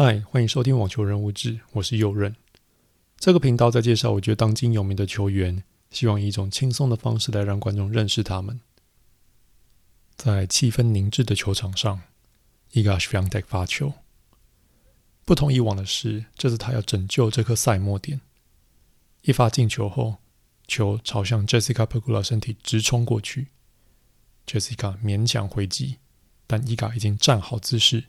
[0.00, 2.36] 嗨，欢迎收听网球人物志，我是右任。
[3.16, 8.60] 这个频道在介绍我觉得当今有名的球员，希望以一种轻松的方式来让观众认识他们。
[10.14, 12.00] 在气氛凝滞的球场上
[12.74, 13.94] ，Iga Świątek 发球。
[15.24, 18.20] 不同以往的是，这次他要拯救这颗赛末点。
[19.22, 20.18] 一发进球后，
[20.68, 23.48] 球朝向 Jessica Pegula 身体直冲过去
[24.46, 25.96] ，Jessica 勉强回击，
[26.46, 28.04] 但 Iga 已经站好姿势。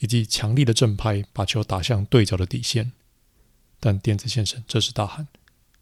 [0.00, 2.92] 以及强力的正拍把球打向对角的底线，
[3.78, 5.28] 但电子先生这时大喊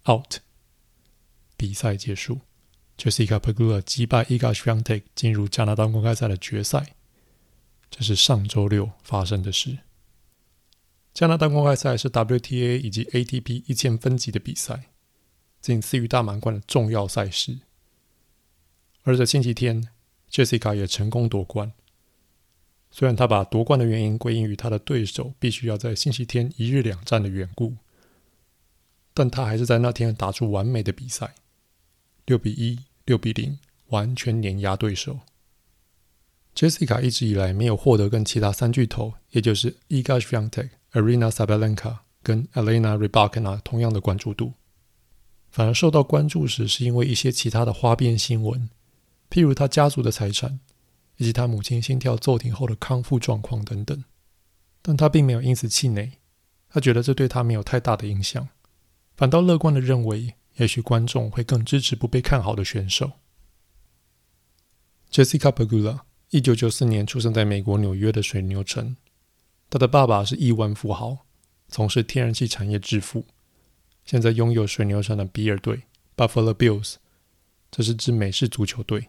[0.08, 0.36] “out”，
[1.56, 2.40] 比赛结束。
[2.98, 6.94] Jessica Pegula 击败 Iga Świątek 进入加拿大公开赛的决赛。
[7.90, 9.78] 这是上周六发生的事。
[11.14, 14.90] 加拿大公开赛是 WTA 以及 ATP 一千分级的比赛，
[15.60, 17.60] 仅次于大满贯的重要赛事。
[19.04, 19.88] 而在星期天
[20.30, 21.72] ，Jessica 也成功夺冠。
[22.90, 27.76] 虽然他把夺冠的原因归因于他的对手必须要在星期天一日两战的缘故，
[29.12, 31.34] 但他还是在那天打出完美的比赛，
[32.24, 33.58] 六比一、六比零，
[33.88, 35.20] 完全碾压对手。
[36.54, 44.54] Jessica 一直以来没有获得跟其他三巨头，也就是 Iga Świątek、Aryna Sabalenka 跟 Elena Rybakina 同样的关注度，
[45.50, 48.70] 反而受到关注时是因为一些其他的花边新闻，
[49.30, 50.58] 譬如他家族的财产。
[51.18, 54.04] 以及他母亲心跳骤停后的康复状况等等，
[54.80, 56.12] 但他并没有因此气馁，
[56.68, 58.48] 他觉得这对他没有太大的影响，
[59.16, 63.12] 反倒乐观地认为，也许观众会更支持不被看好的选手。
[65.10, 68.96] Jessica Pegula，一九九四年出生在美国纽约的水牛城，
[69.68, 71.26] 他的爸爸是亿万富豪，
[71.68, 73.26] 从事天然气产业致富，
[74.04, 75.82] 现在拥有水牛城的比尔队
[76.16, 76.96] （Buffalo Bills），
[77.72, 79.08] 这是支美式足球队。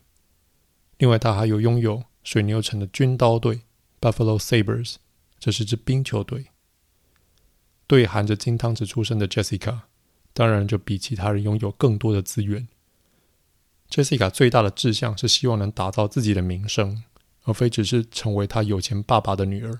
[0.99, 3.61] 另外，他还有拥有水牛城的军刀队
[3.99, 4.95] （Buffalo Sabers），
[5.39, 6.47] 这是支冰球队。
[7.87, 9.79] 对含着金汤匙出生的 Jessica，
[10.33, 12.67] 当然就比其他人拥有更多的资源。
[13.89, 17.03] Jessica 最大的志向是希望能打造自己的名声，
[17.43, 19.79] 而非只是成为他有钱爸爸的女儿。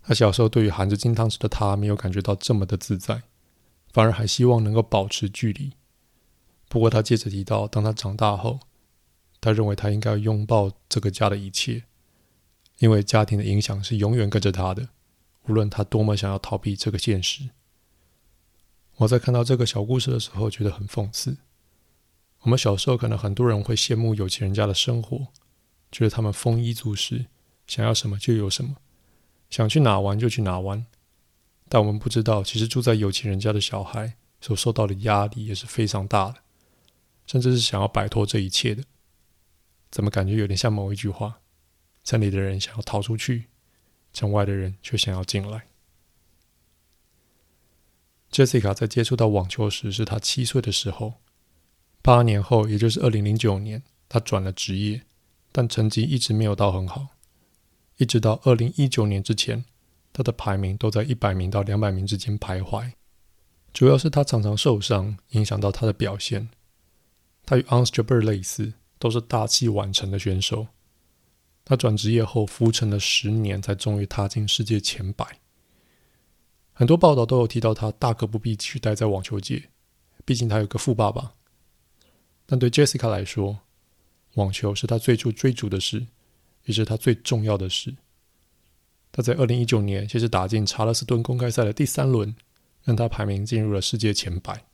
[0.00, 3.24] 他小时候对于含着金汤匙的他没有感觉到这么的自在，
[3.92, 5.72] 反而还希望能够保持距离。
[6.68, 8.60] 不过，他接着提到，当他长大后，
[9.40, 11.84] 他认为他应该拥抱这个家的一切，
[12.78, 14.88] 因为家庭的影响是永远跟着他的，
[15.48, 17.50] 无论他多么想要逃避这个现实。
[18.96, 21.36] 我在看到这个小故事的时候，觉得很讽刺。
[22.40, 25.26] 我们小时候可能很多人会羡慕有钱人家的生活，
[25.92, 27.26] 觉得他们丰衣足食，
[27.66, 28.76] 想要什么就有什么，
[29.50, 30.86] 想去哪玩就去哪玩。
[31.68, 36.36] 但我们不知道，其实住在有钱人家的小孩所受到的压力也是非常大的，
[37.26, 38.84] 甚至是想要摆脱这一切的。
[39.90, 41.40] 怎么感觉有点像某一句话
[42.04, 43.46] ：“城里的人想要逃出去，
[44.12, 45.66] 城外的人却想要进来。”
[48.30, 51.14] Jessica 在接触到网球时是她七岁的时候，
[52.02, 55.02] 八年后，也就是二零零九年，她转了职业，
[55.52, 57.08] 但成绩一直没有到很好，
[57.96, 59.64] 一直到二零一九年之前，
[60.12, 62.92] 她的排名都在一百名到两百名之间徘徊。
[63.72, 66.50] 主要是她常常受伤，影响到她的表现。
[67.46, 68.74] 她与 Ons Jabeur 类似。
[68.98, 70.66] 都是大器晚成的选手。
[71.64, 75.40] 他转职业后，浮沉了十年，才终于踏进世界前百。
[76.72, 79.70] 很多报道都有提到他大可不必继续待在网球界，
[80.24, 81.32] 毕竟他有个富爸爸。
[82.44, 83.60] 但对 Jessica 来说，
[84.34, 86.06] 网球是他最初追逐的事，
[86.64, 87.96] 也是他最重要的事。
[89.10, 92.36] 他在二零一九年先是打进查尔斯顿公开赛的第三轮，
[92.84, 94.66] 让他排名进入了世界前百。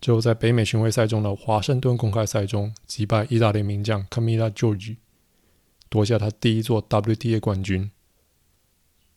[0.00, 4.96] 之后，在北美巡回赛中的华盛顿公开赛中击败意大利名将 Camila Giorgi，
[5.90, 7.90] 夺下他第一座 WTA 冠军。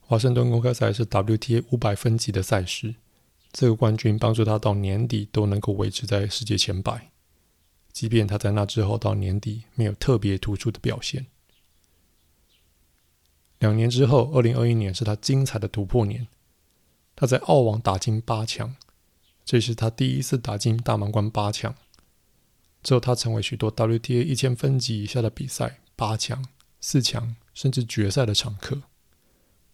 [0.00, 2.96] 华盛顿公开赛是 WTA 五百分级的赛事，
[3.50, 7.10] 这个冠军帮助他到年底都能够维持在世界前百，
[7.90, 11.24] 即便他在那之后到年底没有特别突出的表现。
[13.60, 16.28] 两年之后，二零二一年是他精彩的突破年，
[17.16, 18.76] 他在澳网打进八强。
[19.44, 21.74] 这是他第一次打进大满贯八强，
[22.82, 26.44] 之后他成为许多 WTA 一千分级以下的比赛八强、
[26.80, 28.82] 四强甚至决赛的常客。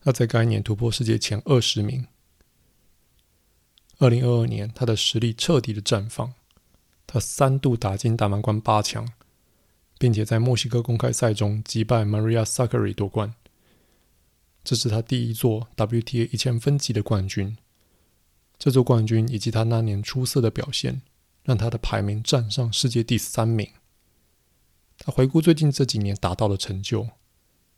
[0.00, 2.06] 他在该年突破世界前二十名。
[3.98, 6.32] 二零二二年，他的实力彻底的绽放，
[7.06, 9.06] 他三度打进大满贯八强，
[9.98, 13.34] 并且在墨西哥公开赛中击败 Maria Sakkari 夺冠。
[14.64, 17.56] 这是他第一座 WTA 一千分级的冠军。
[18.60, 21.00] 这座冠军以及他那年出色的表现，
[21.44, 23.66] 让他的排名站上世界第三名。
[24.98, 27.08] 他回顾最近这几年达到的成就，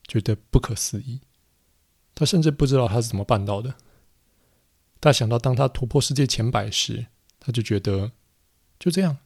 [0.09, 1.21] 觉得不可思议。
[2.17, 3.77] 他甚至不知道他是怎么办到的。
[4.99, 7.07] 但想到当他突破世界前百时，
[7.39, 8.11] 他就觉得
[8.81, 9.19] 就这样，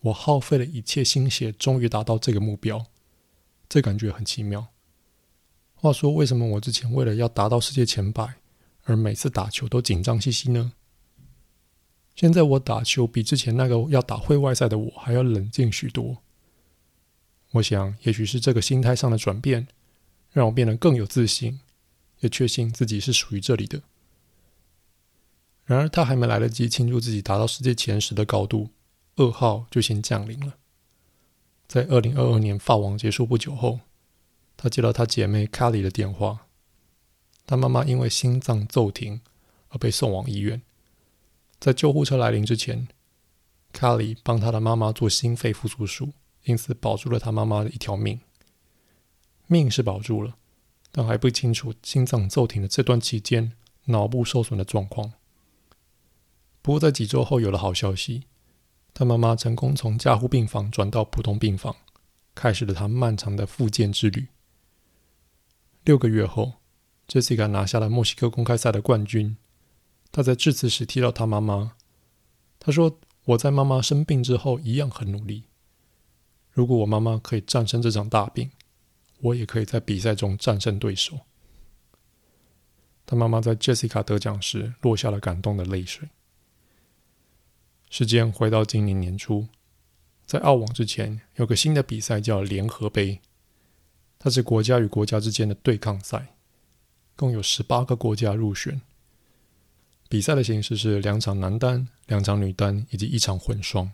[0.00, 2.86] 我耗费了一切心血，终于达到这个目标，
[3.68, 4.68] 这感觉很奇妙。
[5.74, 8.39] 话说，为什么我之前为了要达到世界前百，
[8.90, 10.72] 而每次打球都紧张兮兮呢？
[12.16, 16.18] 现在我打球比之前那个要打会外赛的我还要冷静许多。
[17.52, 19.68] 我想，也许是这个心态上的转变，
[20.32, 21.60] 让我变得更有自信，
[22.18, 23.82] 也确信自己是属于这里的。
[25.64, 28.70] 然而，他还没来得及庆祝自己达到世界前十的高度，
[29.16, 30.56] 噩耗就先降临了。
[31.68, 33.78] 在二零二二年法网结束不久后，
[34.56, 36.48] 他接到他姐妹卡里的电话，
[37.50, 39.22] 他妈妈因为心脏骤停
[39.70, 40.62] 而被送往医院。
[41.58, 42.86] 在救护车来临之前，
[43.72, 46.12] 卡里帮他的妈妈做心肺复苏术，
[46.44, 48.20] 因此保住了他妈妈的一条命。
[49.48, 50.36] 命是保住了，
[50.92, 53.50] 但还不清楚心脏骤停的这段期间
[53.86, 55.14] 脑部受损的状况。
[56.62, 58.26] 不过在几周后有了好消息，
[58.94, 61.74] 他妈妈成功从加护病房转到普通病房，
[62.32, 64.28] 开始了他漫长的复健之旅。
[65.82, 66.59] 六个月后
[67.10, 69.36] ，Jessica 拿下了墨西哥公开赛的冠军。
[70.12, 71.72] 她在致辞时提到她妈妈，
[72.60, 75.44] 她说：“我在妈妈生病之后一样很努力。
[76.52, 78.52] 如果我妈妈可以战胜这场大病，
[79.20, 81.18] 我也可以在比赛中战胜对手。”
[83.04, 86.10] 她妈妈在 Jessica 得奖时落下了感动的泪水。
[87.88, 89.48] 时间回到今年年初，
[90.24, 93.20] 在澳网之前有个新的比赛叫联合杯。
[94.18, 96.34] 它是国家与国家之间的对抗赛，
[97.20, 98.80] 共有十八个国家入选。
[100.08, 103.92] 比赛的形式是两场男单、两场女单以及一场混双。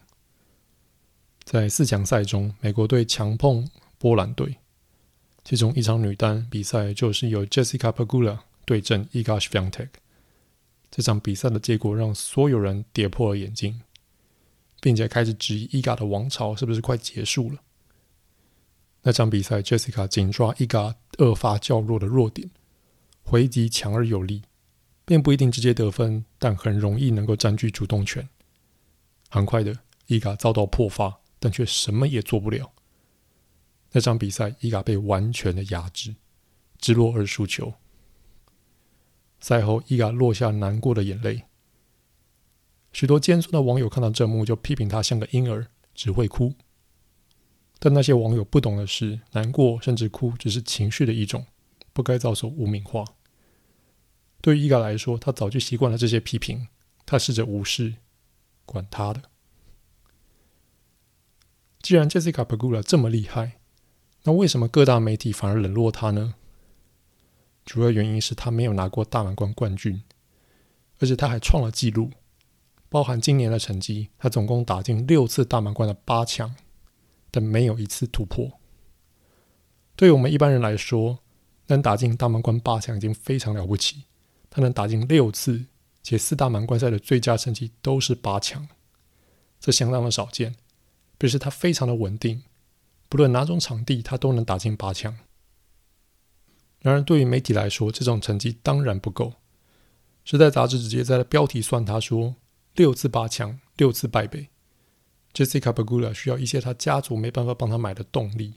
[1.42, 3.68] 在四强赛中，美国队强碰
[3.98, 4.58] 波兰队，
[5.42, 9.88] 其中一场女单比赛就是由 Jessica Pegula 对阵 Iga Swiatek。
[10.88, 13.82] 这场比赛的结果让所有人跌破了眼镜，
[14.80, 17.60] 并且开始质疑 Iga 的王朝是不是快结束了。
[19.02, 22.48] 那场比赛，Jessica 紧抓伊嘎恶发较弱的弱点，
[23.28, 24.42] 回击强而有力，
[25.04, 28.28] 并不一定直接得分，但很容易能够占据主动权。
[29.28, 32.72] 很快的，伊嘎遭到破发，但却什么也做不了。
[33.90, 36.14] 那场比赛，伊嘎被完全的压制，
[36.78, 37.74] 直落二输球。
[39.40, 41.42] 赛后，伊嘎落下难过的眼泪。
[42.92, 46.54] 许多尖酸的网友看到这幕，就批评他像个婴儿，只会哭。
[47.80, 51.44] 但那些网友不懂的是，难过甚至哭只是情绪的一种，
[51.96, 53.06] 不该遭受污名化。
[54.42, 56.68] 对于伊嘎来说，他早就习惯了这些批评，
[57.06, 57.94] 他试着无视，
[58.66, 59.22] 管他的。
[61.80, 63.60] 既然 Jessica Pegula 这么厉害，
[64.24, 66.34] 那为什么各大媒体反而冷落他呢？
[67.64, 70.02] 主要原因是他没有拿过大满贯冠军，
[70.98, 72.10] 而且他还创了纪录，
[72.90, 76.54] 包含今年的成绩，他总共打进六次大满贯的八强。
[77.30, 78.60] 但没有一次突破。
[79.94, 81.20] 对于我们一般人来说，
[81.66, 84.04] 能打进大满贯八强已经非常了不起。
[84.50, 85.66] 他能打进六次，
[86.02, 88.68] 且四大满贯赛的最佳成绩都是八强，
[89.60, 90.56] 这相当的少见。
[91.18, 92.42] 表示他非常的稳定，
[93.08, 95.16] 不论哪种场地，他都能打进八强。
[96.80, 99.32] 然而，对于媒体来说，这种成绩当然不够。
[100.24, 102.36] 时代杂志直接在标题算他说
[102.74, 104.48] 六次八强，六次败北。
[105.32, 108.54] Jessica Pegula 需要一些他家族没办法帮他买的动力。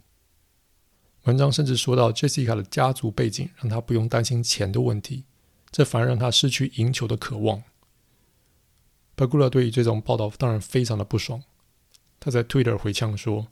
[1.23, 5.25] 文章甚至说到，Jessica 的家族背景让他不用担心钱的问题，
[5.69, 7.63] 这反而让他失去赢球的渴望。
[9.17, 11.43] Pegula 对于这种报道当然非常的不爽，
[12.19, 13.47] 他在 Twitter 回呛说：“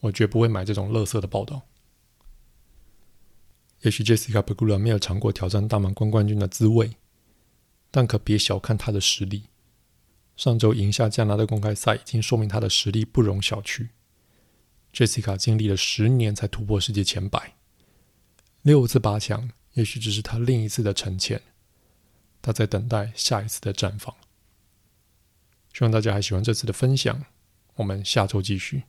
[0.00, 1.62] 我绝不会买这种垃圾的报道。”
[3.82, 6.96] 也许 Jessica Pegula 没有尝过挑战大满贯冠军的滋味，
[7.90, 9.44] 但可别小看他的实力。
[10.36, 13.88] 上周赢下加拿大公开赛，已经说明他的实力不容小觑。
[14.92, 17.54] Jessica 经历了十年才突破世界前百，
[18.62, 21.40] 六次八强，也许只是她另一次的沉潜。
[22.42, 24.14] 她在等待下一次的绽放。
[25.72, 27.24] 希望大家还喜欢这次的分享，
[27.76, 28.82] 我们下周继续。